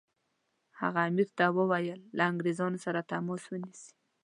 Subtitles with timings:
[0.81, 3.89] هغه امیر ته وویل له انګریزانو سره تماس ونیسي.